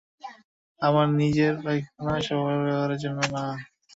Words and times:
আমার 0.81 1.07
নিজের 1.19 1.53
পায়খানা, 1.63 2.13
সবার 2.27 2.57
ব্যবহারের 2.59 2.99
জন্য 3.03 3.19
না। 3.33 3.43